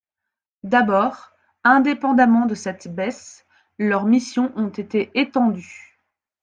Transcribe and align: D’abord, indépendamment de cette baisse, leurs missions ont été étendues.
D’abord, 0.63 1.29
indépendamment 1.63 2.47
de 2.47 2.55
cette 2.55 2.87
baisse, 2.87 3.45
leurs 3.77 4.05
missions 4.07 4.51
ont 4.55 4.69
été 4.69 5.11
étendues. 5.13 5.99